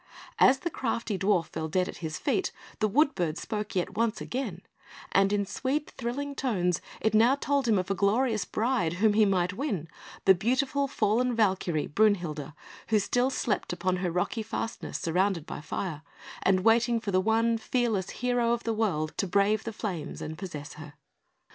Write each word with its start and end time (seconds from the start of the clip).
As 0.39 0.61
the 0.61 0.71
crafty 0.71 1.15
dwarf 1.15 1.49
fell 1.49 1.67
dead 1.67 1.87
at 1.87 1.97
his 1.97 2.17
feet, 2.17 2.51
the 2.79 2.87
wood 2.87 3.13
bird 3.13 3.37
spoke 3.37 3.75
yet 3.75 3.95
once 3.95 4.19
again; 4.19 4.63
and 5.11 5.31
in 5.31 5.45
sweet, 5.45 5.91
thrilling 5.91 6.33
tones, 6.33 6.81
it 6.99 7.13
now 7.13 7.35
told 7.35 7.67
him 7.67 7.77
of 7.77 7.91
a 7.91 7.93
glorious 7.93 8.43
bride 8.43 8.93
whom 8.93 9.13
he 9.13 9.25
might 9.25 9.53
win 9.53 9.87
the 10.25 10.33
beautiful 10.33 10.87
fallen 10.87 11.35
Valkyrie, 11.35 11.85
Brünhilde, 11.87 12.55
who 12.87 12.97
still 12.97 13.29
slept 13.29 13.71
upon 13.71 13.97
her 13.97 14.09
rocky 14.09 14.41
fastness, 14.41 14.97
surrounded 14.97 15.45
by 15.45 15.61
fire, 15.61 16.01
and 16.41 16.61
waiting 16.61 16.99
for 16.99 17.11
the 17.11 17.21
one 17.21 17.59
fearless 17.59 18.09
hero 18.09 18.53
of 18.53 18.63
the 18.63 18.73
world 18.73 19.13
to 19.17 19.27
brave 19.27 19.65
the 19.65 19.71
flames 19.71 20.19
and 20.19 20.35
possess 20.35 20.73
her. 20.73 20.93